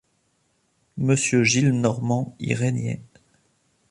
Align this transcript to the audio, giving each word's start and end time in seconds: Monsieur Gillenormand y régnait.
Monsieur 0.97 1.43
Gillenormand 1.43 2.35
y 2.39 2.55
régnait. 2.55 3.03